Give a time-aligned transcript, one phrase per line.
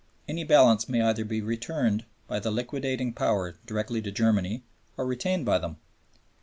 [0.27, 4.63] Any balance may either be returned by the liquidating Power direct to Germany,
[4.97, 5.77] or retained by them.